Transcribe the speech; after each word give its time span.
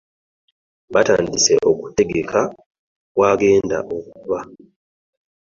Batandise 0.93 1.53
okutegeka 1.71 2.41
w'agenda 3.19 3.77
okuba. 3.95 4.39